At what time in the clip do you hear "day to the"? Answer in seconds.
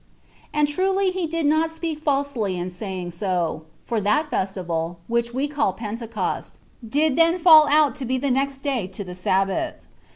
8.63-9.13